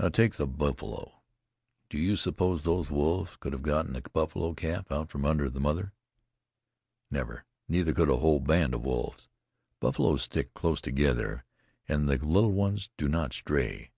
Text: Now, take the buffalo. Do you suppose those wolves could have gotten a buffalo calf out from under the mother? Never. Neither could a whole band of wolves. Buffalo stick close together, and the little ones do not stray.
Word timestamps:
Now, 0.00 0.08
take 0.08 0.34
the 0.34 0.48
buffalo. 0.48 1.22
Do 1.90 1.96
you 1.96 2.16
suppose 2.16 2.64
those 2.64 2.90
wolves 2.90 3.36
could 3.36 3.52
have 3.52 3.62
gotten 3.62 3.94
a 3.94 4.00
buffalo 4.00 4.52
calf 4.52 4.90
out 4.90 5.10
from 5.10 5.24
under 5.24 5.48
the 5.48 5.60
mother? 5.60 5.92
Never. 7.08 7.44
Neither 7.68 7.92
could 7.92 8.08
a 8.10 8.16
whole 8.16 8.40
band 8.40 8.74
of 8.74 8.84
wolves. 8.84 9.28
Buffalo 9.78 10.16
stick 10.16 10.54
close 10.54 10.80
together, 10.80 11.44
and 11.86 12.08
the 12.08 12.16
little 12.18 12.50
ones 12.50 12.90
do 12.96 13.06
not 13.06 13.32
stray. 13.32 13.92